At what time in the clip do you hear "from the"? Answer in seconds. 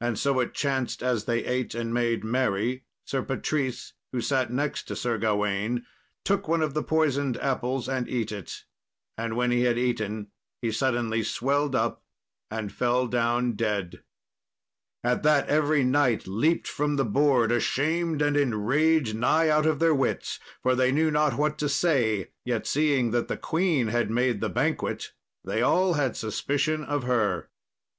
16.66-17.04